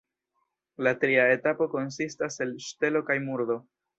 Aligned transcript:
La 0.87 0.93
tria 1.03 1.25
etapo 1.33 1.69
konsistas 1.75 2.41
el 2.47 2.57
ŝtelo 2.71 3.05
kaj 3.11 3.21
murdo. 3.29 3.61